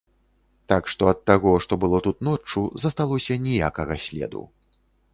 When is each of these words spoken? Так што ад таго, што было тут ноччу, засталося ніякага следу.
Так 0.71 0.89
што 0.93 1.09
ад 1.11 1.19
таго, 1.33 1.53
што 1.67 1.79
было 1.85 2.01
тут 2.09 2.25
ноччу, 2.31 2.67
засталося 2.87 3.41
ніякага 3.49 4.03
следу. 4.09 4.43